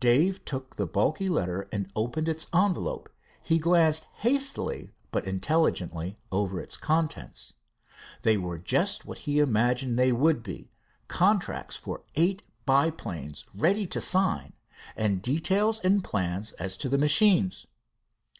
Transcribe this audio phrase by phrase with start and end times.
[0.00, 3.08] Dave took the bulky letter and opened its envelope.
[3.44, 7.54] He glanced hastily but intelligently over its contents.
[8.22, 10.72] They were just what he imagined they would be,
[11.06, 14.54] contracts for eight biplanes ready to sign,
[14.96, 17.68] and details and plans as to the machines.